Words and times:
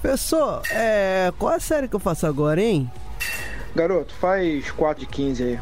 Professor, 0.00 0.62
é. 0.70 1.32
Qual 1.38 1.52
a 1.52 1.58
série 1.58 1.88
que 1.88 1.96
eu 1.96 1.98
faço 1.98 2.24
agora, 2.24 2.60
hein? 2.60 2.88
Garoto, 3.74 4.14
faz 4.14 4.70
4 4.70 5.00
de 5.00 5.10
15 5.10 5.42
aí. 5.42 5.60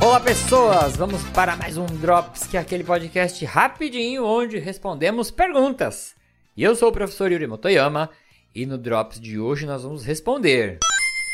Olá 0.00 0.18
pessoas, 0.18 0.96
vamos 0.96 1.22
para 1.28 1.54
mais 1.54 1.78
um 1.78 1.86
Drops, 1.86 2.48
que 2.48 2.56
é 2.56 2.60
aquele 2.60 2.82
podcast 2.82 3.44
rapidinho 3.44 4.24
onde 4.26 4.58
respondemos 4.58 5.30
perguntas. 5.30 6.16
E 6.56 6.64
eu 6.64 6.74
sou 6.74 6.88
o 6.88 6.92
professor 6.92 7.30
Yuri 7.30 7.46
Motoyama 7.46 8.10
e 8.54 8.66
no 8.66 8.76
Drops 8.76 9.20
de 9.20 9.38
hoje 9.38 9.66
nós 9.66 9.82
vamos 9.82 10.04
responder: 10.04 10.78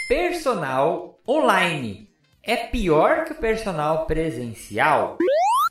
Personal 0.08 1.20
online 1.26 2.08
é 2.42 2.56
pior 2.56 3.24
que 3.24 3.32
o 3.32 3.36
personal 3.36 4.06
presencial? 4.06 5.18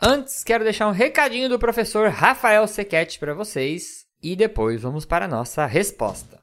Antes, 0.02 0.44
quero 0.44 0.64
deixar 0.64 0.88
um 0.88 0.92
recadinho 0.92 1.50
do 1.50 1.58
professor 1.58 2.10
Rafael 2.10 2.68
Sequete 2.68 3.18
para 3.18 3.34
vocês 3.34 4.06
e 4.22 4.36
depois 4.36 4.82
vamos 4.82 5.06
para 5.06 5.26
a 5.26 5.28
nossa 5.28 5.66
resposta. 5.66 6.40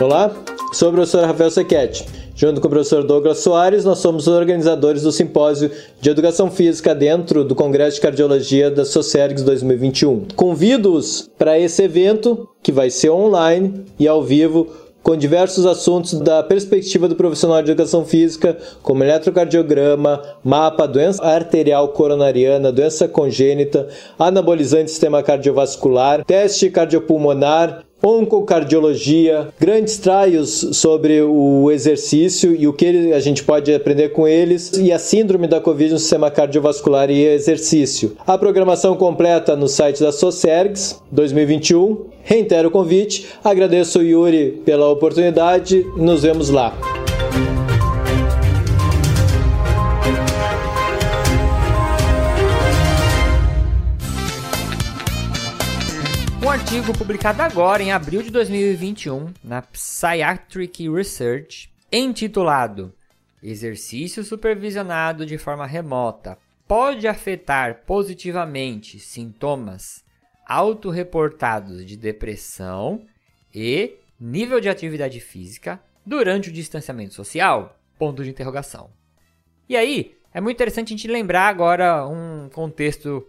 Olá, 0.00 0.32
sou 0.72 0.90
o 0.90 0.92
professor 0.92 1.24
Rafael 1.24 1.50
Sequete. 1.50 2.06
Junto 2.34 2.60
com 2.60 2.68
o 2.68 2.70
professor 2.70 3.04
Douglas 3.04 3.38
Soares, 3.38 3.84
nós 3.84 3.98
somos 3.98 4.26
os 4.26 4.34
organizadores 4.34 5.02
do 5.02 5.12
simpósio 5.12 5.70
de 6.00 6.10
Educação 6.10 6.50
Física 6.50 6.94
dentro 6.94 7.44
do 7.44 7.54
Congresso 7.54 7.96
de 7.96 8.02
Cardiologia 8.02 8.70
da 8.70 8.84
Socergs 8.84 9.42
2021. 9.44 10.28
Convido-os 10.34 11.30
para 11.36 11.58
esse 11.58 11.82
evento, 11.82 12.48
que 12.62 12.72
vai 12.72 12.88
ser 12.90 13.10
online 13.10 13.84
e 13.98 14.08
ao 14.08 14.22
vivo, 14.22 14.68
com 15.02 15.16
diversos 15.16 15.66
assuntos 15.66 16.18
da 16.20 16.42
perspectiva 16.42 17.08
do 17.08 17.16
profissional 17.16 17.62
de 17.62 17.70
educação 17.70 18.04
física, 18.04 18.56
como 18.82 19.02
eletrocardiograma, 19.02 20.22
mapa, 20.44 20.86
doença 20.86 21.22
arterial 21.24 21.88
coronariana, 21.88 22.70
doença 22.70 23.08
congênita, 23.08 23.88
anabolizante 24.18 24.90
sistema 24.90 25.22
cardiovascular, 25.22 26.24
teste 26.24 26.70
cardiopulmonar, 26.70 27.84
oncocardiologia, 28.02 29.48
grandes 29.58 29.98
traios 29.98 30.68
sobre 30.72 31.22
o 31.22 31.70
exercício 31.70 32.54
e 32.54 32.66
o 32.66 32.72
que 32.72 33.12
a 33.12 33.20
gente 33.20 33.44
pode 33.44 33.72
aprender 33.74 34.10
com 34.10 34.26
eles 34.26 34.72
e 34.72 34.92
a 34.92 34.98
síndrome 34.98 35.46
da 35.46 35.60
Covid 35.60 35.92
no 35.92 35.98
sistema 35.98 36.30
cardiovascular 36.30 37.10
e 37.10 37.24
exercício. 37.24 38.16
A 38.26 38.36
programação 38.38 38.96
completa 38.96 39.56
no 39.56 39.68
site 39.68 40.00
da 40.02 40.12
Socergs 40.12 41.00
2021. 41.10 42.06
Reitero 42.22 42.68
o 42.68 42.70
convite, 42.70 43.26
agradeço 43.42 43.98
o 43.98 44.02
Yuri 44.02 44.62
pela 44.64 44.88
oportunidade 44.88 45.84
nos 45.96 46.22
vemos 46.22 46.50
lá. 46.50 46.99
Artigo 56.70 56.96
publicado 56.96 57.42
agora 57.42 57.82
em 57.82 57.90
abril 57.90 58.22
de 58.22 58.30
2021 58.30 59.34
na 59.42 59.60
Psychiatric 59.60 60.88
Research, 60.88 61.68
intitulado 61.90 62.94
Exercício 63.42 64.22
supervisionado 64.22 65.26
de 65.26 65.36
forma 65.36 65.66
remota 65.66 66.38
pode 66.68 67.08
afetar 67.08 67.82
positivamente 67.84 69.00
sintomas 69.00 70.04
autorreportados 70.46 71.84
de 71.84 71.96
depressão 71.96 73.04
e 73.52 73.96
nível 74.20 74.60
de 74.60 74.68
atividade 74.68 75.18
física 75.18 75.82
durante 76.06 76.50
o 76.50 76.52
distanciamento 76.52 77.14
social? 77.14 77.76
Ponto 77.98 78.22
de 78.22 78.30
interrogação. 78.30 78.90
E 79.68 79.76
aí, 79.76 80.16
é 80.32 80.40
muito 80.40 80.58
interessante 80.58 80.94
a 80.94 80.96
gente 80.96 81.08
lembrar 81.08 81.48
agora 81.48 82.06
um 82.06 82.48
contexto 82.48 83.26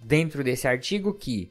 dentro 0.00 0.44
desse 0.44 0.68
artigo 0.68 1.12
que 1.12 1.50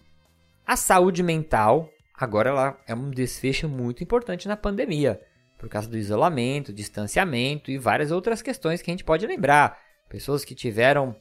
a 0.66 0.76
saúde 0.76 1.22
mental, 1.22 1.90
agora 2.18 2.50
ela 2.50 2.80
é 2.88 2.96
um 2.96 3.10
desfecho 3.10 3.70
muito 3.70 4.04
importante 4.04 4.48
na 4.48 4.58
pandemia, 4.58 5.22
por 5.58 5.70
causa 5.70 5.88
do 5.88 5.98
isolamento, 5.98 6.74
distanciamento 6.74 7.70
e 7.70 7.78
várias 7.78 8.12
outras 8.12 8.42
questões 8.42 8.82
que 8.82 8.90
a 8.90 8.94
gente 8.94 9.04
pode 9.04 9.28
lembrar. 9.28 9.80
Pessoas 10.10 10.44
que 10.46 10.56
tiveram 10.56 11.16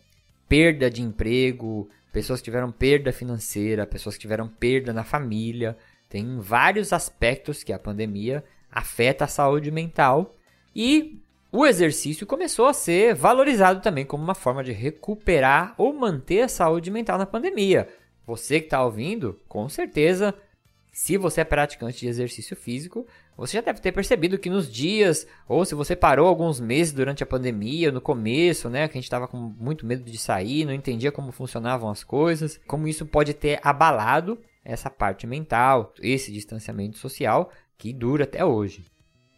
perda 0.48 0.90
de 0.90 1.02
emprego, 1.02 1.88
pessoas 2.12 2.40
que 2.40 2.44
tiveram 2.44 2.70
perda 2.70 3.12
financeira, 3.12 3.86
pessoas 3.86 4.14
que 4.14 4.22
tiveram 4.22 4.48
perda 4.48 4.92
na 4.92 5.04
família. 5.04 5.76
Tem 6.08 6.38
vários 6.38 6.92
aspectos 6.92 7.62
que 7.62 7.72
a 7.72 7.78
pandemia 7.78 8.44
afeta 8.70 9.24
a 9.24 9.28
saúde 9.28 9.70
mental 9.70 10.36
e 10.74 11.20
o 11.50 11.64
exercício 11.64 12.26
começou 12.26 12.66
a 12.66 12.72
ser 12.72 13.14
valorizado 13.14 13.80
também 13.80 14.04
como 14.04 14.24
uma 14.24 14.34
forma 14.34 14.62
de 14.64 14.72
recuperar 14.72 15.74
ou 15.78 15.92
manter 15.92 16.42
a 16.42 16.48
saúde 16.48 16.90
mental 16.90 17.18
na 17.18 17.26
pandemia. 17.26 17.88
Você 18.26 18.60
que 18.60 18.66
está 18.66 18.82
ouvindo, 18.82 19.40
com 19.48 19.68
certeza, 19.68 20.34
se 20.92 21.18
você 21.18 21.40
é 21.40 21.44
praticante 21.44 22.00
de 22.00 22.08
exercício 22.08 22.56
físico, 22.56 23.06
você 23.36 23.56
já 23.56 23.60
deve 23.60 23.80
ter 23.80 23.90
percebido 23.90 24.38
que 24.38 24.48
nos 24.48 24.72
dias, 24.72 25.26
ou 25.48 25.64
se 25.64 25.74
você 25.74 25.96
parou 25.96 26.28
alguns 26.28 26.60
meses 26.60 26.92
durante 26.92 27.22
a 27.22 27.26
pandemia, 27.26 27.90
no 27.90 28.00
começo, 28.00 28.70
né, 28.70 28.86
que 28.86 28.92
a 28.92 29.00
gente 29.00 29.04
estava 29.04 29.26
com 29.26 29.36
muito 29.36 29.84
medo 29.84 30.04
de 30.04 30.16
sair, 30.16 30.64
não 30.64 30.72
entendia 30.72 31.10
como 31.10 31.32
funcionavam 31.32 31.90
as 31.90 32.04
coisas, 32.04 32.60
como 32.66 32.86
isso 32.86 33.04
pode 33.04 33.34
ter 33.34 33.58
abalado 33.62 34.38
essa 34.64 34.88
parte 34.88 35.26
mental, 35.26 35.92
esse 36.00 36.32
distanciamento 36.32 36.96
social 36.96 37.50
que 37.76 37.92
dura 37.92 38.22
até 38.24 38.44
hoje. 38.44 38.84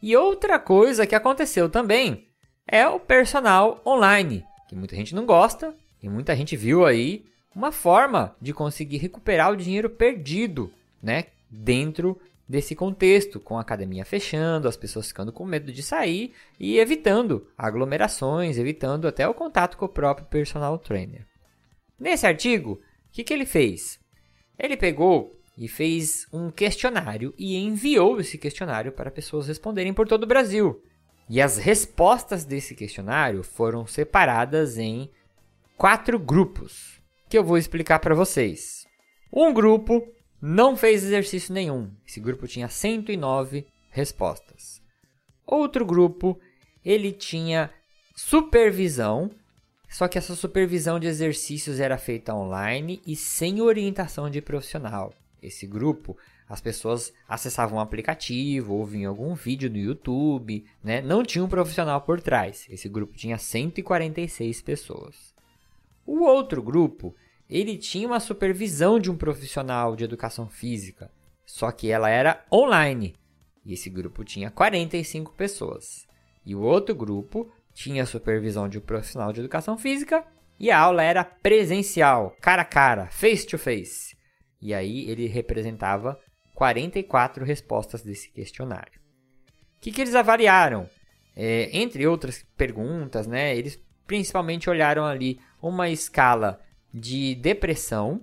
E 0.03 0.15
outra 0.15 0.59
coisa 0.59 1.07
que 1.07 1.15
aconteceu 1.15 1.71
também 1.71 2.29
é 2.67 2.87
o 2.87 3.01
personal 3.01 3.81
online, 3.85 4.45
que 4.69 4.77
muita 4.77 4.95
gente 4.95 5.15
não 5.15 5.25
gosta 5.25 5.75
e 6.03 6.09
muita 6.09 6.37
gente 6.37 6.55
viu 6.55 6.85
aí 6.85 7.25
uma 7.57 7.73
forma 7.73 8.37
de 8.39 8.53
conseguir 8.53 8.99
recuperar 8.99 9.51
o 9.51 9.57
dinheiro 9.57 9.89
perdido, 9.89 10.71
né, 11.03 11.25
dentro 11.51 12.21
desse 12.47 12.77
contexto, 12.77 13.41
com 13.41 13.57
a 13.57 13.63
academia 13.63 14.05
fechando, 14.05 14.69
as 14.69 14.77
pessoas 14.77 15.09
ficando 15.09 15.33
com 15.33 15.47
medo 15.47 15.73
de 15.73 15.83
sair 15.83 16.35
e 16.61 16.79
evitando 16.79 17.49
aglomerações, 17.57 18.59
evitando 18.59 19.09
até 19.09 19.27
o 19.27 19.33
contato 19.33 19.79
com 19.79 19.87
o 19.87 19.89
próprio 19.89 20.27
personal 20.27 20.79
trainer. 20.79 21.27
Nesse 21.99 22.27
artigo, 22.27 22.73
o 22.73 22.79
que, 23.11 23.25
que 23.25 23.33
ele 23.33 23.47
fez? 23.47 23.99
Ele 24.59 24.77
pegou 24.77 25.41
e 25.57 25.67
fez 25.67 26.27
um 26.31 26.51
questionário 26.51 27.33
e 27.39 27.57
enviou 27.57 28.21
esse 28.21 28.37
questionário 28.37 28.93
para 28.93 29.11
pessoas 29.11 29.49
responderem 29.49 29.95
por 29.95 30.07
todo 30.07 30.25
o 30.25 30.29
Brasil. 30.29 30.85
E 31.27 31.41
as 31.41 31.57
respostas 31.57 32.45
desse 32.45 32.75
questionário 32.75 33.43
foram 33.43 33.87
separadas 33.87 34.77
em 34.77 35.11
quatro 35.79 36.19
grupos 36.19 36.96
que 37.29 37.37
eu 37.37 37.45
vou 37.45 37.59
explicar 37.59 37.99
para 37.99 38.15
vocês. 38.15 38.85
Um 39.33 39.53
grupo 39.53 40.07
não 40.41 40.77
fez 40.77 41.03
exercício 41.03 41.53
nenhum. 41.53 41.91
Esse 42.07 42.21
grupo 42.21 42.47
tinha 42.47 42.69
109 42.69 43.67
respostas. 43.91 44.81
Outro 45.47 45.85
grupo, 45.85 46.39
ele 46.85 47.13
tinha 47.13 47.71
supervisão, 48.15 49.31
só 49.89 50.09
que 50.09 50.19
essa 50.19 50.35
supervisão 50.35 50.99
de 50.99 51.07
exercícios 51.07 51.81
era 51.81 51.97
feita 51.97 52.35
online 52.35 53.01
e 53.07 53.15
sem 53.15 53.61
orientação 53.61 54.29
de 54.29 54.41
profissional. 54.41 55.15
Esse 55.43 55.67
grupo, 55.67 56.17
as 56.49 56.61
pessoas 56.61 57.13
acessavam 57.29 57.79
um 57.79 57.81
aplicativo, 57.81 58.75
ouviam 58.75 59.11
algum 59.11 59.35
vídeo 59.35 59.71
no 59.71 59.77
YouTube, 59.77 60.65
né? 60.83 61.01
Não 61.01 61.23
tinha 61.23 61.45
um 61.45 61.49
profissional 61.49 62.01
por 62.01 62.21
trás. 62.21 62.67
Esse 62.69 62.89
grupo 62.89 63.17
tinha 63.17 63.39
146 63.39 64.63
pessoas. 64.63 65.36
O 66.07 66.23
outro 66.23 66.63
grupo, 66.63 67.15
ele 67.51 67.77
tinha 67.77 68.07
uma 68.07 68.21
supervisão 68.21 69.01
de 69.01 69.11
um 69.11 69.17
profissional 69.17 69.97
de 69.97 70.05
educação 70.05 70.49
física, 70.49 71.11
só 71.45 71.73
que 71.73 71.91
ela 71.91 72.09
era 72.09 72.45
online. 72.53 73.17
E 73.65 73.73
esse 73.73 73.91
grupo 73.91 74.25
tinha 74.25 74.51
45 74.51 75.33
pessoas. 75.33 76.07
E 76.45 76.55
o 76.55 76.61
outro 76.61 76.95
grupo 76.95 77.53
tinha 77.75 78.07
supervisão 78.07 78.69
de 78.69 78.79
um 78.79 78.81
profissional 78.81 79.33
de 79.33 79.41
educação 79.41 79.77
física 79.77 80.25
e 80.59 80.71
a 80.71 80.79
aula 80.79 81.03
era 81.03 81.25
presencial, 81.25 82.35
cara 82.41 82.63
a 82.63 82.65
cara, 82.65 83.09
face 83.09 83.47
to 83.47 83.59
face. 83.59 84.17
E 84.63 84.73
aí 84.73 85.11
ele 85.11 85.27
representava 85.27 86.19
44 86.55 87.45
respostas 87.45 88.03
desse 88.03 88.31
questionário. 88.31 89.01
O 89.77 89.81
que, 89.81 89.93
que 89.93 90.01
eles 90.01 90.15
avaliaram? 90.15 90.89
É, 91.35 91.69
entre 91.77 92.07
outras 92.07 92.43
perguntas, 92.57 93.27
né, 93.27 93.55
eles 93.55 93.79
principalmente 94.07 94.71
olharam 94.71 95.05
ali 95.05 95.41
uma 95.61 95.89
escala 95.89 96.61
de 96.93 97.35
depressão, 97.35 98.21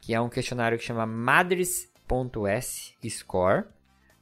que 0.00 0.14
é 0.14 0.20
um 0.20 0.28
questionário 0.28 0.78
que 0.78 0.84
chama 0.84 1.06
Madres.s 1.06 2.94
Score, 3.08 3.64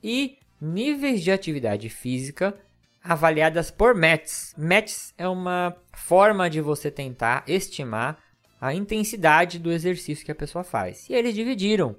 e 0.03 0.39
níveis 0.61 1.23
de 1.23 1.31
atividade 1.31 1.89
física 1.89 2.55
avaliadas 3.03 3.71
por 3.71 3.95
METS. 3.95 4.55
METS 4.57 5.15
é 5.17 5.29
uma 5.29 5.77
forma 5.93 6.51
de 6.51 6.61
você 6.61 6.91
tentar 6.91 7.45
estimar 7.47 8.19
a 8.61 8.75
intensidade 8.75 9.59
do 9.59 9.71
exercício 9.71 10.25
que 10.25 10.33
a 10.33 10.37
pessoa 10.37 10.65
faz. 10.65 11.09
E 11.09 11.15
eles 11.15 11.35
dividiram 11.35 11.97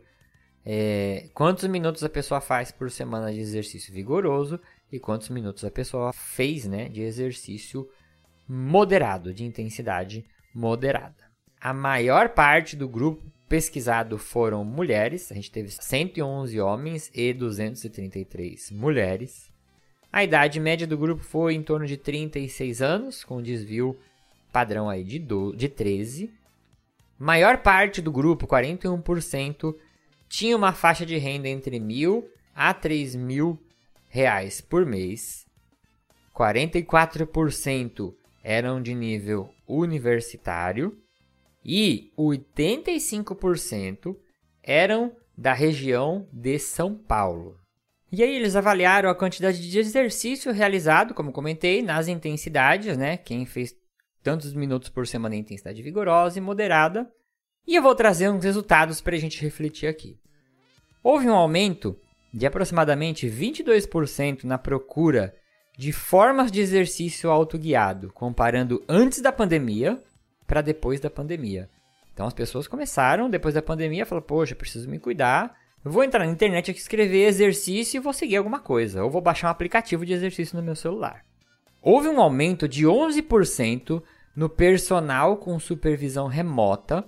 é, 0.66 1.30
quantos 1.34 1.66
minutos 1.68 2.04
a 2.04 2.10
pessoa 2.10 2.42
faz 2.42 2.72
por 2.72 2.92
semana 2.92 3.32
de 3.32 3.40
exercício 3.40 3.94
vigoroso 3.94 4.60
e 4.92 5.00
quantos 5.00 5.30
minutos 5.30 5.64
a 5.64 5.72
pessoa 5.72 6.12
fez 6.12 6.66
né, 6.66 6.90
de 6.90 7.02
exercício 7.02 7.88
moderado, 8.48 9.34
de 9.34 9.44
intensidade 9.44 10.26
moderada. 10.54 11.28
A 11.60 11.74
maior 11.74 12.30
parte 12.30 12.76
do 12.76 12.88
grupo 12.88 13.24
pesquisado 13.50 14.18
foram 14.18 14.64
mulheres, 14.64 15.32
a 15.32 15.36
gente 15.36 15.52
teve 15.52 15.70
111 15.70 16.60
homens 16.60 17.12
e 17.14 17.34
233 17.34 18.72
mulheres. 18.72 19.52
A 20.12 20.24
idade 20.24 20.60
média 20.60 20.88
do 20.88 20.98
grupo 20.98 21.24
foi 21.24 21.54
em 21.54 21.64
torno 21.64 21.86
de 21.86 21.98
36 21.98 22.82
anos, 22.82 23.24
com 23.24 23.42
desvio 23.42 23.98
padrão 24.52 24.90
aí 24.90 25.04
de, 25.04 25.20
de 25.56 25.70
13. 25.70 26.32
Maior 27.20 27.58
parte 27.60 28.02
do 28.02 28.12
grupo, 28.12 28.48
41%, 28.48 29.76
tinha 30.30 30.56
uma 30.56 30.74
faixa 30.74 31.06
de 31.06 31.18
renda 31.18 31.48
entre 31.48 31.80
mil 31.80 32.30
a 32.56 32.74
3 32.74 33.16
mil 33.16 33.60
reais 34.10 34.62
por 34.62 34.86
mês. 34.86 35.46
44% 36.36 38.14
eram 38.48 38.82
de 38.82 38.96
nível 38.96 39.54
universitário 39.68 40.98
e 41.66 42.14
85% 42.18 44.16
eram 44.64 45.14
da 45.38 45.52
região 45.52 46.26
de 46.32 46.58
São 46.58 46.96
Paulo. 46.96 47.60
E 48.10 48.24
aí 48.24 48.34
eles 48.34 48.56
avaliaram 48.56 49.10
a 49.10 49.16
quantidade 49.16 49.70
de 49.70 49.78
exercício 49.78 50.54
realizado, 50.54 51.14
como 51.14 51.34
comentei, 51.34 51.82
nas 51.82 52.08
intensidades, 52.08 52.98
né? 52.98 53.18
Quem 53.18 53.46
fez 53.46 53.76
tantos 54.24 54.54
minutos 54.54 54.88
por 54.88 55.06
semana 55.06 55.36
em 55.36 55.40
intensidade 55.40 55.84
vigorosa 55.84 56.38
e 56.38 56.42
moderada. 56.42 57.06
E 57.68 57.76
eu 57.76 57.84
vou 57.84 57.96
trazer 57.96 58.30
uns 58.30 58.46
resultados 58.46 59.02
para 59.02 59.18
a 59.18 59.20
gente 59.20 59.42
refletir 59.42 59.88
aqui. 59.88 60.18
Houve 61.04 61.28
um 61.28 61.36
aumento 61.36 62.00
de 62.34 62.46
aproximadamente 62.46 63.28
22% 63.28 64.46
na 64.46 64.58
procura 64.58 65.36
de 65.78 65.92
formas 65.92 66.52
de 66.52 66.60
exercício 66.60 67.30
autoguiado, 67.30 68.12
comparando 68.12 68.84
antes 68.90 69.22
da 69.22 69.32
pandemia 69.32 70.02
para 70.48 70.62
depois 70.62 71.00
da 71.00 71.10
pandemia. 71.10 71.70
Então 72.12 72.26
as 72.26 72.34
pessoas 72.34 72.68
começaram, 72.68 73.30
depois 73.30 73.54
da 73.54 73.62
pandemia, 73.62 74.02
a 74.02 74.06
falar: 74.06 74.22
Poxa, 74.22 74.56
preciso 74.56 74.90
me 74.90 74.98
cuidar. 74.98 75.56
Eu 75.86 75.92
vou 75.92 76.04
entrar 76.04 76.26
na 76.26 76.32
internet 76.32 76.72
aqui, 76.72 76.80
escrever 76.80 77.28
exercício 77.28 77.98
e 77.98 78.02
vou 78.02 78.12
seguir 78.12 78.38
alguma 78.38 78.60
coisa. 78.60 79.04
Ou 79.04 79.12
vou 79.12 79.22
baixar 79.22 79.48
um 79.48 79.52
aplicativo 79.52 80.04
de 80.04 80.14
exercício 80.14 80.58
no 80.58 80.64
meu 80.64 80.76
celular. 80.76 81.24
Houve 81.80 82.10
um 82.10 82.20
aumento 82.20 82.68
de 82.68 82.86
11% 82.86 84.02
no 84.36 84.50
personal 84.50 85.38
com 85.38 85.60
supervisão 85.60 86.28
remota. 86.28 87.08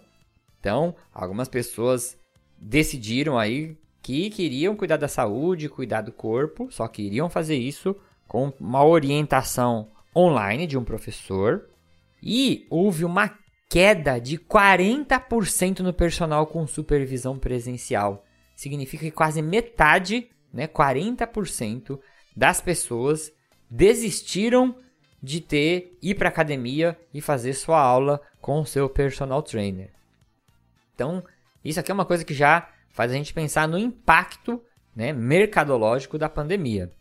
Então, 0.60 0.96
algumas 1.12 1.50
pessoas 1.50 2.18
decidiram 2.58 3.38
aí 3.38 3.76
que 4.02 4.30
queriam 4.30 4.76
cuidar 4.76 4.98
da 4.98 5.08
saúde, 5.08 5.68
cuidar 5.70 6.02
do 6.02 6.12
corpo, 6.12 6.68
só 6.72 6.88
que 6.88 7.02
iriam 7.02 7.30
fazer 7.30 7.56
isso 7.56 7.96
com 8.30 8.54
uma 8.60 8.86
orientação 8.86 9.90
online 10.16 10.68
de 10.68 10.78
um 10.78 10.84
professor. 10.84 11.68
E 12.24 12.66
houve 12.70 13.04
uma 13.04 13.36
queda 13.68 14.20
de 14.20 14.38
40% 14.38 15.80
no 15.80 15.94
personal 15.94 16.46
com 16.48 16.66
supervisão 16.68 17.38
presencial. 17.38 18.24
Significa 18.56 19.04
que 19.04 19.12
quase 19.12 19.42
metade, 19.42 20.30
né, 20.54 20.68
40% 20.68 22.00
das 22.36 22.62
pessoas 22.62 23.32
desistiram 23.70 24.76
de 25.22 25.42
ter 25.42 25.98
ir 26.02 26.16
para 26.16 26.30
academia 26.30 26.98
e 27.14 27.22
fazer 27.22 27.54
sua 27.54 27.80
aula 27.80 28.22
com 28.40 28.62
o 28.62 28.66
seu 28.66 28.88
personal 28.90 29.42
trainer. 29.42 29.92
Então, 30.94 31.24
isso 31.64 31.80
aqui 31.80 31.92
é 31.92 31.94
uma 31.94 32.06
coisa 32.06 32.24
que 32.24 32.34
já 32.34 32.70
faz 32.92 33.12
a 33.12 33.16
gente 33.16 33.34
pensar 33.34 33.68
no 33.68 33.78
impacto 33.78 34.62
né, 34.96 35.14
mercadológico 35.14 36.18
da 36.18 36.30
pandemia. 36.30 36.92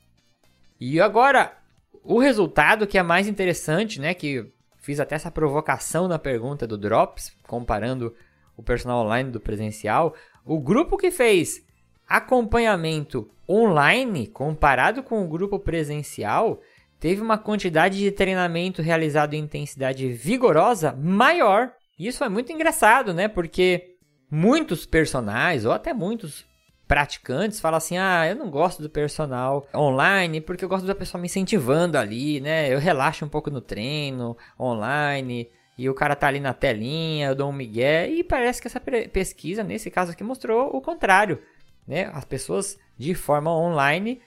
E 0.80 1.00
agora, 1.00 1.56
o 2.02 2.18
resultado 2.18 2.86
que 2.86 2.98
é 2.98 3.02
mais 3.02 3.26
interessante, 3.26 4.00
né, 4.00 4.14
que 4.14 4.50
fiz 4.78 5.00
até 5.00 5.14
essa 5.14 5.30
provocação 5.30 6.08
na 6.08 6.18
pergunta 6.18 6.66
do 6.66 6.78
Drops, 6.78 7.32
comparando 7.46 8.14
o 8.56 8.62
personal 8.62 9.04
online 9.04 9.30
do 9.30 9.40
presencial. 9.40 10.14
O 10.44 10.58
grupo 10.58 10.96
que 10.96 11.10
fez 11.10 11.64
acompanhamento 12.08 13.30
online, 13.48 14.26
comparado 14.26 15.02
com 15.02 15.22
o 15.22 15.28
grupo 15.28 15.58
presencial, 15.58 16.60
teve 16.98 17.20
uma 17.20 17.38
quantidade 17.38 17.98
de 17.98 18.10
treinamento 18.10 18.82
realizado 18.82 19.34
em 19.34 19.40
intensidade 19.40 20.10
vigorosa 20.10 20.92
maior. 20.92 21.72
Isso 21.98 22.24
é 22.24 22.28
muito 22.28 22.52
engraçado, 22.52 23.12
né? 23.12 23.28
Porque 23.28 23.96
muitos 24.30 24.86
personagens, 24.86 25.64
ou 25.64 25.72
até 25.72 25.92
muitos 25.92 26.47
praticantes 26.88 27.60
falam 27.60 27.76
assim: 27.76 27.98
ah, 27.98 28.26
eu 28.26 28.34
não 28.34 28.50
gosto 28.50 28.82
do 28.82 28.88
personal 28.88 29.68
online 29.74 30.40
porque 30.40 30.64
eu 30.64 30.68
gosto 30.68 30.86
da 30.86 30.94
pessoa 30.94 31.20
me 31.20 31.26
incentivando 31.26 31.98
ali, 31.98 32.40
né? 32.40 32.72
Eu 32.72 32.78
relaxo 32.78 33.24
um 33.24 33.28
pouco 33.28 33.50
no 33.50 33.60
treino 33.60 34.36
online 34.58 35.48
e 35.76 35.88
o 35.88 35.94
cara 35.94 36.16
tá 36.16 36.26
ali 36.26 36.40
na 36.40 36.54
telinha, 36.54 37.28
eu 37.28 37.34
dou 37.36 37.50
um 37.50 37.52
migué. 37.52 38.08
E 38.10 38.24
parece 38.24 38.60
que 38.60 38.66
essa 38.66 38.80
pesquisa, 38.80 39.62
nesse 39.62 39.90
caso 39.90 40.10
aqui, 40.10 40.24
mostrou 40.24 40.74
o 40.74 40.80
contrário, 40.80 41.40
né? 41.86 42.10
As 42.14 42.24
pessoas 42.24 42.78
de 42.96 43.14
forma 43.14 43.54
online 43.54 44.20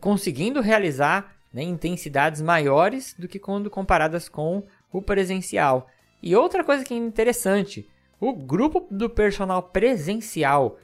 conseguindo 0.00 0.60
realizar 0.60 1.36
né, 1.52 1.62
intensidades 1.62 2.40
maiores 2.40 3.14
do 3.16 3.28
que 3.28 3.38
quando 3.38 3.70
comparadas 3.70 4.28
com 4.28 4.64
o 4.92 5.00
presencial. 5.00 5.88
E 6.20 6.34
outra 6.34 6.64
coisa 6.64 6.84
que 6.84 6.92
é 6.92 6.96
interessante, 6.96 7.88
o 8.18 8.32
grupo 8.32 8.86
do 8.90 9.08
personal 9.08 9.62
presencial 9.62 10.78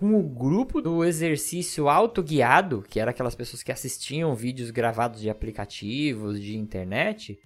com 0.00 0.18
o 0.18 0.22
grupo 0.22 0.80
do 0.80 1.04
exercício 1.04 1.86
autoguiado, 1.86 2.82
que 2.88 2.98
era 2.98 3.10
aquelas 3.10 3.34
pessoas 3.34 3.62
que 3.62 3.70
assistiam 3.70 4.34
vídeos 4.34 4.70
gravados 4.70 5.20
de 5.20 5.28
aplicativos, 5.28 6.40
de 6.40 6.56
internet, 6.56 7.38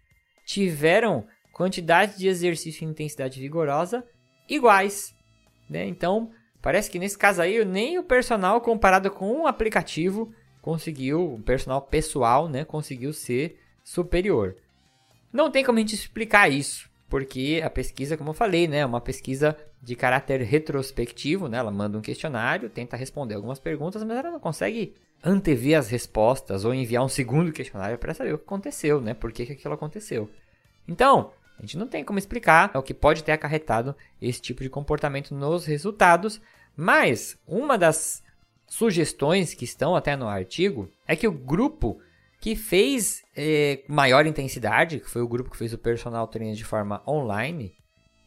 tiveram 0.46 1.26
quantidade 1.52 2.16
de 2.16 2.28
exercício 2.28 2.84
e 2.84 2.88
intensidade 2.88 3.40
vigorosa 3.40 4.04
iguais. 4.48 5.12
Né? 5.68 5.84
Então, 5.84 6.30
parece 6.62 6.88
que 6.88 6.96
nesse 6.96 7.18
caso 7.18 7.42
aí, 7.42 7.64
nem 7.64 7.98
o 7.98 8.04
personal 8.04 8.60
comparado 8.60 9.10
com 9.10 9.32
um 9.32 9.48
aplicativo 9.48 10.32
conseguiu, 10.62 11.34
o 11.34 11.42
personal 11.42 11.82
pessoal, 11.82 12.48
né, 12.48 12.64
conseguiu 12.64 13.12
ser 13.12 13.58
superior. 13.82 14.54
Não 15.32 15.50
tem 15.50 15.64
como 15.64 15.78
a 15.78 15.80
gente 15.80 15.96
explicar 15.96 16.48
isso, 16.48 16.88
porque 17.08 17.60
a 17.64 17.68
pesquisa, 17.68 18.16
como 18.16 18.30
eu 18.30 18.34
falei, 18.34 18.68
né, 18.68 18.78
é 18.78 18.86
uma 18.86 19.00
pesquisa 19.00 19.56
de 19.84 19.94
caráter 19.94 20.40
retrospectivo, 20.40 21.46
né? 21.46 21.58
Ela 21.58 21.70
manda 21.70 21.98
um 21.98 22.00
questionário, 22.00 22.70
tenta 22.70 22.96
responder 22.96 23.34
algumas 23.34 23.58
perguntas, 23.58 24.02
mas 24.02 24.16
ela 24.16 24.30
não 24.30 24.40
consegue 24.40 24.94
antever 25.22 25.78
as 25.78 25.88
respostas 25.88 26.64
ou 26.64 26.74
enviar 26.74 27.04
um 27.04 27.08
segundo 27.08 27.52
questionário 27.52 27.98
para 27.98 28.14
saber 28.14 28.34
o 28.34 28.38
que 28.38 28.44
aconteceu, 28.44 29.00
né? 29.00 29.12
Por 29.12 29.30
que, 29.30 29.44
que 29.44 29.52
aquilo 29.52 29.74
aconteceu. 29.74 30.30
Então, 30.88 31.32
a 31.58 31.62
gente 31.62 31.76
não 31.76 31.86
tem 31.86 32.02
como 32.02 32.18
explicar 32.18 32.70
o 32.74 32.82
que 32.82 32.94
pode 32.94 33.22
ter 33.22 33.32
acarretado 33.32 33.94
esse 34.20 34.40
tipo 34.40 34.62
de 34.62 34.70
comportamento 34.70 35.34
nos 35.34 35.66
resultados, 35.66 36.40
mas 36.76 37.38
uma 37.46 37.76
das 37.76 38.22
sugestões 38.66 39.54
que 39.54 39.64
estão 39.64 39.94
até 39.94 40.16
no 40.16 40.26
artigo 40.26 40.90
é 41.06 41.14
que 41.14 41.28
o 41.28 41.32
grupo 41.32 42.00
que 42.40 42.56
fez 42.56 43.22
eh, 43.36 43.82
maior 43.88 44.26
intensidade, 44.26 45.00
que 45.00 45.08
foi 45.08 45.22
o 45.22 45.28
grupo 45.28 45.50
que 45.50 45.56
fez 45.56 45.72
o 45.72 45.78
personal 45.78 46.26
training 46.26 46.54
de 46.54 46.64
forma 46.64 47.02
online, 47.06 47.74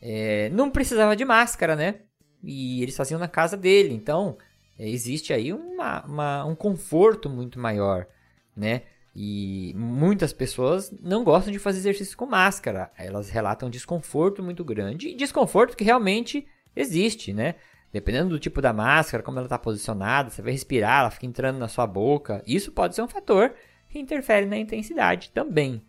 é, 0.02 0.50
não 0.50 0.70
precisava 0.70 1.16
de 1.16 1.26
máscara, 1.26 1.76
né? 1.76 1.96
E 2.44 2.82
eles 2.82 2.96
faziam 2.96 3.20
na 3.20 3.28
casa 3.28 3.58
dele. 3.58 3.94
Então, 3.94 4.38
é, 4.78 4.88
existe 4.88 5.34
aí 5.34 5.52
uma, 5.52 6.06
uma, 6.06 6.46
um 6.46 6.56
conforto 6.56 7.30
muito 7.30 7.60
maior, 7.60 8.08
né? 8.56 8.84
E 9.16 9.74
muitas 9.76 10.32
pessoas 10.32 10.92
não 11.02 11.24
gostam 11.24 11.52
de 11.52 11.58
fazer 11.58 11.80
exercício 11.80 12.16
com 12.16 12.28
máscara. 12.28 12.92
Elas 12.96 13.30
relatam 13.30 13.70
desconforto 13.70 14.44
muito 14.44 14.64
grande. 14.64 15.10
E 15.10 15.16
desconforto 15.16 15.76
que 15.76 15.84
realmente 15.84 16.48
existe, 16.76 17.34
né? 17.34 17.56
Dependendo 17.92 18.30
do 18.30 18.40
tipo 18.40 18.62
da 18.62 18.72
máscara, 18.72 19.24
como 19.24 19.40
ela 19.40 19.48
está 19.48 19.58
posicionada, 19.58 20.30
você 20.30 20.42
vai 20.42 20.52
respirar, 20.52 21.00
ela 21.00 21.10
fica 21.10 21.26
entrando 21.26 21.58
na 21.58 21.68
sua 21.68 21.88
boca. 21.88 22.44
Isso 22.46 22.72
pode 22.72 22.94
ser 22.94 23.02
um 23.02 23.08
fator 23.08 23.56
que 23.90 23.98
interfere 23.98 24.46
na 24.46 24.58
intensidade 24.58 25.32
também. 25.32 25.82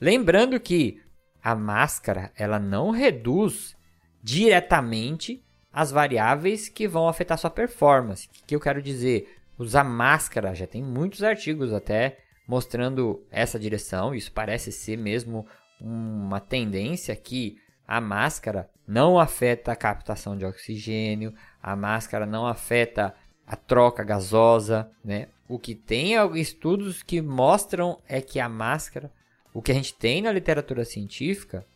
Lembrando 0.00 0.60
que 0.60 1.00
a 1.46 1.54
máscara 1.54 2.32
ela 2.36 2.58
não 2.58 2.90
reduz 2.90 3.76
diretamente 4.20 5.40
as 5.72 5.92
variáveis 5.92 6.68
que 6.68 6.88
vão 6.88 7.06
afetar 7.06 7.38
sua 7.38 7.50
performance. 7.50 8.26
O 8.26 8.44
que, 8.44 8.56
eu 8.56 8.58
quero 8.58 8.82
dizer? 8.82 9.32
Usar 9.56 9.84
máscara, 9.84 10.56
já 10.56 10.66
tem 10.66 10.82
muitos 10.82 11.22
artigos 11.22 11.72
até 11.72 12.18
mostrando 12.48 13.24
essa 13.30 13.60
direção. 13.60 14.12
Isso 14.12 14.32
parece 14.32 14.72
ser 14.72 14.98
mesmo 14.98 15.46
uma 15.80 16.40
tendência 16.40 17.14
que 17.14 17.56
a 17.86 18.00
máscara 18.00 18.68
não 18.84 19.16
afeta 19.16 19.70
a 19.70 19.76
captação 19.76 20.36
de 20.36 20.44
oxigênio, 20.44 21.32
a 21.62 21.76
máscara 21.76 22.26
não 22.26 22.44
afeta 22.44 23.14
a 23.46 23.54
troca 23.54 24.02
gasosa, 24.02 24.90
né? 25.04 25.28
O 25.48 25.60
que 25.60 25.76
tem 25.76 26.14
estudos 26.40 27.04
que 27.04 27.22
mostram 27.22 28.00
é 28.08 28.20
que 28.20 28.40
a 28.40 28.48
máscara 28.48 29.12
o 29.56 29.62
que 29.62 29.72
a 29.72 29.74
gente 29.74 29.94
tem 29.94 30.20
na 30.20 30.30
literatura 30.30 30.84
científica 30.84 31.66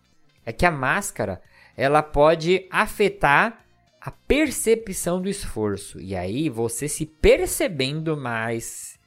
é 0.45 0.53
que 0.53 0.67
a 0.67 0.71
máscara 0.71 1.41
ela 1.75 2.03
pode 2.03 2.67
afetar 2.71 3.65
a 3.99 4.11
percepção 4.11 5.19
do 5.19 5.31
esforço. 5.31 5.99
E 5.99 6.15
aí, 6.15 6.51
você 6.51 6.87
se 6.87 7.07
percebendo 7.07 8.19
mais 8.19 8.99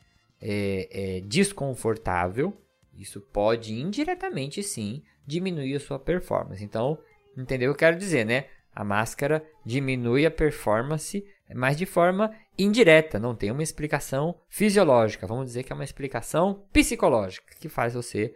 é, 0.42 0.90
é, 0.92 1.22
desconfortável, 1.22 2.52
isso 2.98 3.22
pode 3.22 3.80
indiretamente 3.80 4.64
sim 4.64 5.04
diminuir 5.24 5.76
a 5.76 5.80
sua 5.80 6.00
performance. 6.00 6.64
Então, 6.64 6.98
entendeu 7.38 7.70
o 7.70 7.76
que 7.76 7.84
eu 7.84 7.90
quero 7.90 8.00
dizer, 8.00 8.26
né? 8.26 8.46
A 8.74 8.84
máscara 8.84 9.46
diminui 9.64 10.26
a 10.26 10.32
performance, 10.32 11.24
mas 11.54 11.78
de 11.78 11.86
forma 11.86 12.36
indireta, 12.58 13.20
não 13.20 13.36
tem 13.36 13.52
uma 13.52 13.62
explicação 13.62 14.34
fisiológica. 14.50 15.28
Vamos 15.28 15.46
dizer 15.46 15.62
que 15.62 15.72
é 15.72 15.76
uma 15.76 15.84
explicação 15.84 16.66
psicológica 16.74 17.54
que 17.60 17.70
faz 17.70 17.94
você 17.94 18.34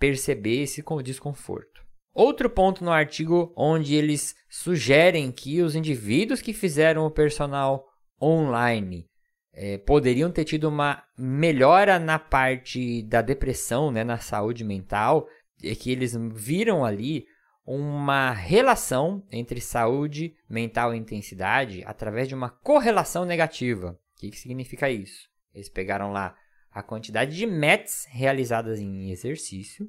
perceber 0.00 0.62
esse 0.62 0.82
desconforto. 1.04 1.84
Outro 2.12 2.50
ponto 2.50 2.82
no 2.82 2.90
artigo 2.90 3.52
onde 3.56 3.94
eles 3.94 4.34
sugerem 4.48 5.30
que 5.30 5.62
os 5.62 5.76
indivíduos 5.76 6.40
que 6.40 6.52
fizeram 6.52 7.06
o 7.06 7.10
personal 7.10 7.86
online 8.20 9.06
é, 9.52 9.78
poderiam 9.78 10.30
ter 10.30 10.44
tido 10.44 10.68
uma 10.68 11.04
melhora 11.16 11.98
na 11.98 12.18
parte 12.18 13.02
da 13.02 13.22
depressão, 13.22 13.92
né, 13.92 14.02
na 14.02 14.18
saúde 14.18 14.64
mental, 14.64 15.28
é 15.62 15.74
que 15.74 15.92
eles 15.92 16.16
viram 16.32 16.84
ali 16.84 17.26
uma 17.64 18.32
relação 18.32 19.24
entre 19.30 19.60
saúde 19.60 20.34
mental 20.48 20.94
e 20.94 20.98
intensidade 20.98 21.84
através 21.84 22.26
de 22.26 22.34
uma 22.34 22.48
correlação 22.48 23.24
negativa. 23.24 23.92
O 24.16 24.20
que, 24.20 24.30
que 24.30 24.38
significa 24.38 24.90
isso? 24.90 25.28
Eles 25.54 25.68
pegaram 25.68 26.10
lá 26.10 26.34
a 26.72 26.82
quantidade 26.82 27.36
de 27.36 27.46
METs 27.46 28.06
realizadas 28.08 28.78
em 28.78 29.10
exercício 29.10 29.88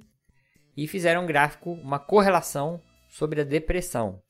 e 0.76 0.88
fizeram 0.88 1.24
um 1.24 1.28
gráfico, 1.28 1.72
uma 1.74 2.00
correlação 2.00 2.82
sobre 3.10 3.42
a 3.42 3.44
depressão. 3.44 4.22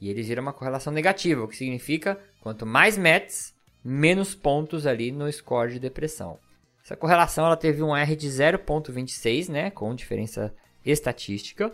E 0.00 0.08
eles 0.08 0.28
viram 0.28 0.42
uma 0.42 0.52
correlação 0.52 0.92
negativa, 0.92 1.42
o 1.42 1.48
que 1.48 1.56
significa 1.56 2.18
quanto 2.40 2.64
mais 2.64 2.96
METs, 2.96 3.54
menos 3.84 4.34
pontos 4.34 4.86
ali 4.86 5.10
no 5.10 5.30
score 5.32 5.72
de 5.72 5.80
depressão. 5.80 6.38
Essa 6.84 6.96
correlação 6.96 7.46
ela 7.46 7.56
teve 7.56 7.82
um 7.82 7.96
R 7.96 8.16
de 8.16 8.28
0.26, 8.28 9.48
né, 9.48 9.70
com 9.70 9.94
diferença 9.94 10.54
estatística. 10.84 11.72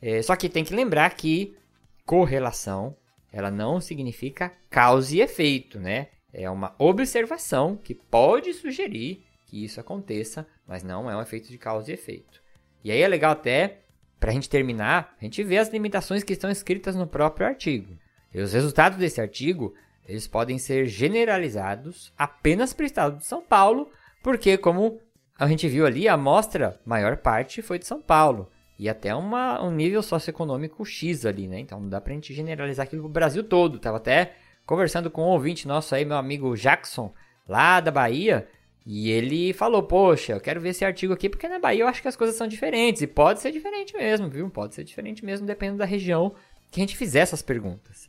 É, 0.00 0.20
só 0.22 0.36
que 0.36 0.48
tem 0.48 0.64
que 0.64 0.74
lembrar 0.74 1.14
que 1.14 1.56
correlação 2.04 2.96
ela 3.32 3.50
não 3.50 3.80
significa 3.80 4.52
causa 4.68 5.16
e 5.16 5.20
efeito, 5.20 5.80
né? 5.80 6.08
É 6.32 6.50
uma 6.50 6.74
observação 6.78 7.76
que 7.76 7.94
pode 7.94 8.52
sugerir 8.52 9.24
que 9.52 9.62
isso 9.62 9.78
aconteça, 9.78 10.46
mas 10.66 10.82
não 10.82 11.10
é 11.10 11.14
um 11.14 11.20
efeito 11.20 11.50
de 11.50 11.58
causa 11.58 11.90
e 11.90 11.94
efeito. 11.94 12.40
E 12.82 12.90
aí 12.90 13.02
é 13.02 13.06
legal 13.06 13.32
até, 13.32 13.80
para 14.18 14.30
a 14.30 14.32
gente 14.32 14.48
terminar, 14.48 15.14
a 15.20 15.24
gente 15.24 15.44
ver 15.44 15.58
as 15.58 15.68
limitações 15.68 16.24
que 16.24 16.32
estão 16.32 16.50
escritas 16.50 16.96
no 16.96 17.06
próprio 17.06 17.46
artigo. 17.46 17.94
E 18.32 18.40
os 18.40 18.54
resultados 18.54 18.96
desse 18.96 19.20
artigo, 19.20 19.74
eles 20.08 20.26
podem 20.26 20.56
ser 20.56 20.86
generalizados 20.86 22.14
apenas 22.16 22.72
para 22.72 22.84
o 22.84 22.86
estado 22.86 23.18
de 23.18 23.26
São 23.26 23.42
Paulo, 23.42 23.90
porque 24.22 24.56
como 24.56 24.98
a 25.38 25.46
gente 25.46 25.68
viu 25.68 25.84
ali, 25.84 26.08
a 26.08 26.14
amostra, 26.14 26.80
maior 26.86 27.18
parte 27.18 27.60
foi 27.60 27.78
de 27.78 27.86
São 27.86 28.00
Paulo. 28.00 28.50
E 28.78 28.88
até 28.88 29.14
uma, 29.14 29.62
um 29.62 29.70
nível 29.70 30.02
socioeconômico 30.02 30.82
X 30.82 31.26
ali, 31.26 31.46
né? 31.46 31.60
Então 31.60 31.78
não 31.78 31.90
dá 31.90 32.00
pra 32.00 32.14
gente 32.14 32.32
generalizar 32.32 32.84
aquilo 32.84 33.02
pro 33.02 33.12
Brasil 33.12 33.44
todo. 33.44 33.78
Tava 33.78 33.98
até 33.98 34.32
conversando 34.64 35.10
com 35.10 35.24
um 35.24 35.26
ouvinte 35.28 35.68
nosso 35.68 35.94
aí, 35.94 36.06
meu 36.06 36.16
amigo 36.16 36.56
Jackson, 36.56 37.12
lá 37.46 37.80
da 37.80 37.90
Bahia, 37.90 38.48
e 38.84 39.10
ele 39.10 39.52
falou: 39.52 39.82
Poxa, 39.82 40.32
eu 40.32 40.40
quero 40.40 40.60
ver 40.60 40.70
esse 40.70 40.84
artigo 40.84 41.12
aqui 41.12 41.28
porque 41.28 41.48
na 41.48 41.58
Bahia 41.58 41.82
eu 41.82 41.88
acho 41.88 42.02
que 42.02 42.08
as 42.08 42.16
coisas 42.16 42.36
são 42.36 42.46
diferentes. 42.46 43.02
E 43.02 43.06
pode 43.06 43.40
ser 43.40 43.52
diferente 43.52 43.96
mesmo, 43.96 44.28
viu? 44.28 44.48
Pode 44.50 44.74
ser 44.74 44.84
diferente 44.84 45.24
mesmo, 45.24 45.46
dependendo 45.46 45.78
da 45.78 45.84
região 45.84 46.34
que 46.70 46.80
a 46.80 46.82
gente 46.82 46.96
fizer 46.96 47.20
essas 47.20 47.42
perguntas. 47.42 48.08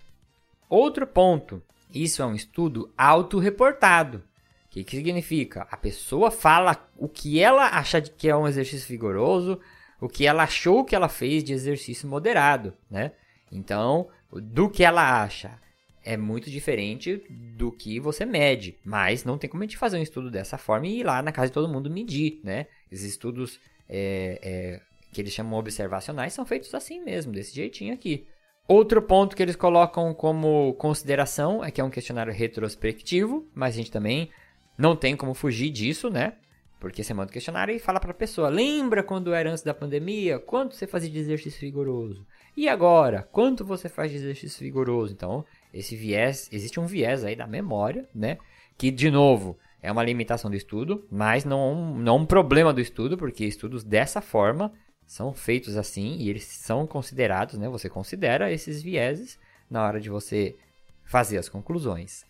Outro 0.69 1.05
ponto: 1.05 1.61
isso 1.93 2.21
é 2.21 2.25
um 2.25 2.33
estudo 2.33 2.91
autorreportado. 2.97 4.23
O 4.65 4.69
que, 4.73 4.83
que 4.83 4.95
significa? 4.95 5.67
A 5.69 5.77
pessoa 5.77 6.31
fala 6.31 6.89
o 6.97 7.07
que 7.07 7.39
ela 7.39 7.67
acha 7.67 8.01
que 8.01 8.27
é 8.27 8.35
um 8.35 8.47
exercício 8.47 8.87
vigoroso, 8.87 9.59
o 10.01 10.09
que 10.09 10.25
ela 10.25 10.43
achou 10.43 10.83
que 10.83 10.95
ela 10.95 11.07
fez 11.07 11.43
de 11.43 11.53
exercício 11.53 12.07
moderado, 12.07 12.73
né? 12.89 13.11
Então, 13.51 14.07
do 14.31 14.67
que 14.67 14.83
ela 14.83 15.21
acha 15.21 15.61
é 16.03 16.17
muito 16.17 16.49
diferente 16.49 17.23
do 17.29 17.71
que 17.71 17.99
você 17.99 18.25
mede. 18.25 18.77
Mas 18.83 19.23
não 19.23 19.37
tem 19.37 19.49
como 19.49 19.63
a 19.63 19.65
gente 19.65 19.77
fazer 19.77 19.97
um 19.97 20.01
estudo 20.01 20.29
dessa 20.29 20.57
forma 20.57 20.87
e 20.87 20.99
ir 20.99 21.03
lá 21.03 21.21
na 21.21 21.31
casa 21.31 21.47
de 21.47 21.53
todo 21.53 21.71
mundo 21.71 21.89
medir, 21.89 22.39
né? 22.43 22.67
Esses 22.91 23.11
estudos 23.11 23.59
é, 23.89 24.39
é, 24.41 24.81
que 25.11 25.21
eles 25.21 25.33
chamam 25.33 25.57
observacionais 25.57 26.33
são 26.33 26.45
feitos 26.45 26.73
assim 26.73 27.03
mesmo, 27.03 27.31
desse 27.31 27.55
jeitinho 27.55 27.93
aqui. 27.93 28.25
Outro 28.67 29.01
ponto 29.01 29.35
que 29.35 29.43
eles 29.43 29.55
colocam 29.55 30.13
como 30.13 30.73
consideração 30.75 31.63
é 31.63 31.69
que 31.69 31.81
é 31.81 31.83
um 31.83 31.89
questionário 31.89 32.31
retrospectivo, 32.31 33.47
mas 33.53 33.73
a 33.73 33.77
gente 33.77 33.91
também 33.91 34.29
não 34.77 34.95
tem 34.95 35.15
como 35.15 35.33
fugir 35.33 35.69
disso, 35.69 36.09
né? 36.09 36.33
Porque 36.79 37.03
você 37.03 37.13
manda 37.13 37.29
o 37.29 37.33
questionário 37.33 37.73
e 37.73 37.79
fala 37.79 37.99
para 37.99 38.11
a 38.11 38.13
pessoa: 38.15 38.49
lembra 38.49 39.03
quando 39.03 39.33
era 39.33 39.49
antes 39.49 39.63
da 39.63 39.73
pandemia? 39.73 40.39
Quanto 40.39 40.75
você 40.75 40.85
fazia 40.85 41.09
de 41.09 41.19
exercício 41.19 41.61
vigoroso? 41.61 42.25
E 42.55 42.67
agora? 42.67 43.27
Quanto 43.31 43.65
você 43.65 43.87
faz 43.89 44.11
de 44.11 44.17
exercício 44.17 44.59
vigoroso? 44.59 45.13
Então, 45.13 45.45
esse 45.73 45.95
viés, 45.95 46.47
existe 46.51 46.79
um 46.79 46.85
viés 46.85 47.23
aí 47.23 47.35
da 47.35 47.47
memória, 47.47 48.07
né? 48.13 48.37
Que, 48.77 48.91
de 48.91 49.09
novo, 49.09 49.57
é 49.81 49.91
uma 49.91 50.03
limitação 50.03 50.49
do 50.49 50.55
estudo, 50.55 51.05
mas 51.11 51.43
não, 51.43 51.95
não 51.95 52.17
um 52.17 52.25
problema 52.25 52.71
do 52.71 52.79
estudo, 52.79 53.17
porque 53.17 53.45
estudos 53.45 53.83
dessa 53.83 54.21
forma 54.21 54.71
são 55.05 55.33
feitos 55.33 55.75
assim 55.75 56.15
e 56.17 56.29
eles 56.29 56.43
são 56.43 56.87
considerados, 56.87 57.57
né? 57.57 57.67
Você 57.69 57.89
considera 57.89 58.51
esses 58.51 58.81
vieses 58.81 59.39
na 59.69 59.83
hora 59.83 59.99
de 59.99 60.09
você 60.09 60.55
fazer 61.03 61.37
as 61.37 61.49
conclusões. 61.49 62.23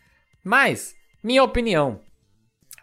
Mas, 0.43 0.95
minha 1.21 1.43
opinião, 1.43 1.99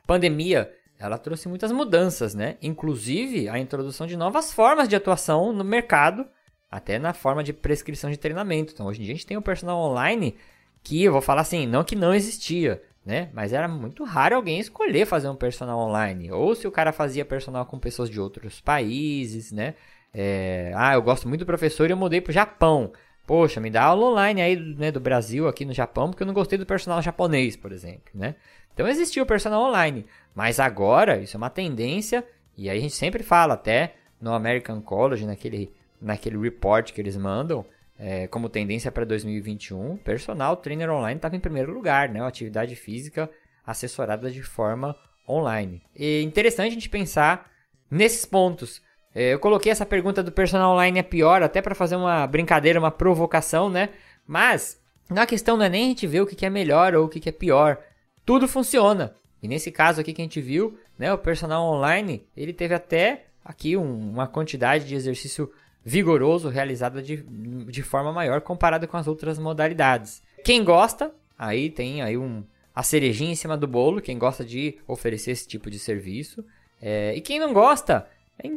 pandemia 0.07 0.73
ela 1.00 1.17
trouxe 1.17 1.49
muitas 1.49 1.73
mudanças, 1.73 2.35
né? 2.35 2.59
Inclusive 2.61 3.49
a 3.49 3.59
introdução 3.59 4.07
de 4.07 4.17
novas 4.17 4.52
formas 4.52 4.87
de 4.87 4.95
atuação 4.95 5.50
no 5.50 5.64
mercado 5.64 6.26
até 6.71 6.99
na 6.99 7.12
forma 7.12 7.43
de 7.43 7.53
prescrição 7.53 8.11
de 8.11 8.17
treinamento. 8.17 8.73
Então, 8.73 8.87
hoje 8.87 9.00
em 9.00 9.05
dia 9.05 9.12
a 9.12 9.17
gente 9.17 9.27
tem 9.27 9.37
o 9.37 9.43
personal 9.43 9.79
online 9.79 10.37
que, 10.83 11.03
eu 11.03 11.12
vou 11.12 11.21
falar 11.21 11.43
assim, 11.43 11.67
não 11.67 11.85
que 11.85 11.97
não 11.97 12.15
existia, 12.15 12.83
né? 13.05 13.29
Mas 13.33 13.53
era 13.53 13.67
muito 13.67 14.05
raro 14.05 14.37
alguém 14.37 14.59
escolher 14.59 15.07
fazer 15.07 15.29
um 15.29 15.35
personal 15.35 15.79
online. 15.79 16.31
Ou 16.31 16.55
se 16.55 16.67
o 16.67 16.71
cara 16.71 16.93
fazia 16.93 17.25
personal 17.25 17.67
com 17.67 17.79
pessoas 17.79 18.09
de 18.09 18.21
outros 18.21 18.61
países, 18.61 19.53
né? 19.53 19.75
É, 20.12 20.73
ah, 20.75 20.95
eu 20.95 21.03
gosto 21.03 21.29
muito 21.29 21.41
do 21.41 21.47
professor 21.47 21.89
e 21.89 21.93
eu 21.93 21.97
mudei 21.97 22.21
pro 22.21 22.33
Japão. 22.33 22.93
Poxa, 23.27 23.61
me 23.61 23.71
dá 23.71 23.85
aula 23.85 24.07
online 24.07 24.43
aí 24.43 24.57
né, 24.57 24.91
do 24.91 24.99
Brasil 24.99 25.47
aqui 25.47 25.65
no 25.65 25.73
Japão, 25.73 26.11
porque 26.11 26.23
eu 26.23 26.27
não 26.27 26.35
gostei 26.35 26.59
do 26.59 26.67
personal 26.67 27.00
japonês, 27.00 27.57
por 27.57 27.71
exemplo, 27.71 28.11
né? 28.12 28.35
Então 28.75 28.89
existia 28.89 29.23
o 29.23 29.27
personal 29.27 29.62
online, 29.62 30.07
mas 30.35 30.59
agora 30.59 31.19
isso 31.19 31.37
é 31.37 31.39
uma 31.39 31.50
tendência, 31.50 32.27
e 32.57 32.69
aí 32.69 32.79
a 32.79 32.81
gente 32.81 32.95
sempre 32.95 33.23
fala 33.23 33.55
até 33.55 33.95
no 34.21 34.33
American 34.33 34.81
College, 34.81 35.27
naquele 35.27 35.73
naquele 36.00 36.38
report 36.38 36.92
que 36.92 37.00
eles 37.00 37.16
mandam, 37.16 37.64
é, 37.99 38.26
como 38.28 38.49
tendência 38.49 38.90
para 38.90 39.04
2021, 39.04 39.99
personal 39.99 40.57
trainer 40.57 40.90
online 40.90 41.19
estava 41.19 41.37
em 41.37 41.40
primeiro 41.40 41.73
lugar, 41.73 42.09
né? 42.09 42.23
atividade 42.23 42.75
física 42.75 43.30
assessorada 43.66 44.30
de 44.30 44.42
forma 44.42 44.97
online. 45.28 45.83
E 45.95 46.23
interessante 46.23 46.71
a 46.71 46.75
gente 46.75 46.88
pensar 46.88 47.50
nesses 47.90 48.25
pontos. 48.25 48.83
É, 49.14 49.35
eu 49.35 49.38
coloquei 49.38 49.71
essa 49.71 49.85
pergunta 49.85 50.23
do 50.23 50.33
personal 50.33 50.73
online 50.73 50.99
é 50.99 51.02
pior, 51.02 51.42
até 51.42 51.61
para 51.61 51.75
fazer 51.75 51.97
uma 51.97 52.26
brincadeira, 52.26 52.78
uma 52.78 52.90
provocação, 52.90 53.69
né? 53.69 53.90
Mas 54.26 54.80
na 55.11 55.26
questão 55.26 55.57
não 55.57 55.64
é 55.64 55.69
nem 55.69 55.85
a 55.85 55.88
gente 55.88 56.07
ver 56.07 56.21
o 56.21 56.26
que 56.26 56.47
é 56.47 56.50
melhor 56.50 56.95
ou 56.95 57.07
o 57.07 57.09
que 57.09 57.28
é 57.28 57.33
pior. 57.33 57.78
Tudo 58.25 58.47
funciona. 58.47 59.14
E 59.42 59.49
nesse 59.49 59.71
caso 59.71 60.00
aqui 60.00 60.12
que 60.12 60.23
a 60.23 60.25
gente 60.25 60.40
viu, 60.40 60.78
né, 60.99 61.12
o 61.12 61.19
personal 61.19 61.64
online, 61.64 62.26
ele 62.37 62.52
teve 62.52 62.75
até 62.75 63.26
aqui 63.45 63.76
um, 63.76 64.11
uma 64.11 64.28
quantidade 64.28 64.87
de 64.87 64.95
exercício 64.95 65.50
vigoroso 65.85 66.49
realizada 66.49 67.03
de, 67.03 67.17
de 67.17 67.83
forma 67.83 68.13
maior 68.13 68.41
comparado 68.41 68.87
com 68.87 68.97
as 68.97 69.07
outras 69.07 69.39
modalidades. 69.39 70.23
Quem 70.45 70.63
gosta, 70.63 71.13
aí 71.39 71.71
tem 71.71 72.03
aí 72.03 72.17
um, 72.17 72.45
a 72.75 72.83
cerejinha 72.83 73.33
em 73.33 73.37
cima 73.37 73.57
do 73.57 73.67
bolo, 73.67 74.01
quem 74.01 74.19
gosta 74.19 74.45
de 74.45 74.79
oferecer 74.87 75.33
esse 75.33 75.47
tipo 75.47 75.71
de 75.71 75.79
serviço. 75.79 76.45
É, 76.81 77.15
e 77.15 77.21
quem 77.21 77.39
não 77.39 77.53
gosta, 77.53 78.07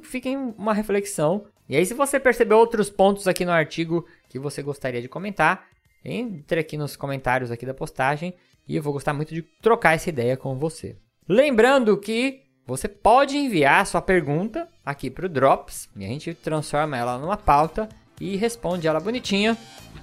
fica 0.04 0.30
em 0.30 0.38
uma 0.38 0.74
reflexão. 0.74 1.46
E 1.68 1.76
aí, 1.76 1.86
se 1.86 1.94
você 1.94 2.20
percebeu 2.20 2.58
outros 2.58 2.90
pontos 2.90 3.28
aqui 3.28 3.46
no 3.46 3.52
artigo 3.52 4.06
que 4.30 4.38
você 4.38 4.62
gostaria 4.62 5.02
de 5.02 5.08
comentar, 5.08 5.68
entre 6.04 6.60
aqui 6.60 6.78
nos 6.78 6.96
comentários 6.96 7.52
aqui 7.52 7.66
da 7.66 7.74
postagem 7.74 8.34
e 8.68 8.76
eu 8.76 8.84
vou 8.84 8.94
gostar 8.94 9.14
muito 9.14 9.34
de 9.34 9.42
trocar 9.42 9.94
essa 9.94 10.10
ideia 10.10 10.36
com 10.36 10.58
você. 10.58 10.98
Lembrando 11.28 11.98
que 11.98 12.43
você 12.66 12.88
pode 12.88 13.38
enviar 13.38 13.86
sua 13.86 14.02
pergunta 14.02 14.68
aqui 14.86 15.10
para 15.10 15.26
o 15.26 15.30
Drops 15.30 15.90
e 15.96 16.06
a 16.06 16.08
gente 16.08 16.34
transforma 16.34 16.98
ela 16.98 17.18
numa 17.18 17.38
pauta 17.38 17.90
e 18.20 18.36
responde 18.36 18.88
ela 18.88 19.00
bonitinha, 19.00 19.58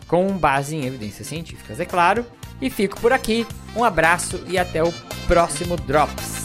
com 0.07 0.26
base 0.37 0.76
em 0.76 0.85
evidências 0.85 1.26
científicas, 1.26 1.81
é 1.81 1.87
claro. 1.87 2.26
E 2.61 2.69
fico 2.69 3.00
por 3.00 3.12
aqui, 3.12 3.47
um 3.75 3.83
abraço 3.83 4.45
e 4.47 4.59
até 4.59 4.83
o 4.83 4.93
próximo 5.26 5.76
Drops. 5.76 6.39